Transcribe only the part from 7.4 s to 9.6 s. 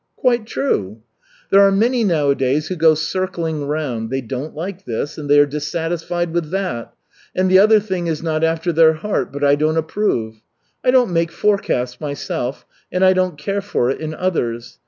the other thing is not after their heart, but I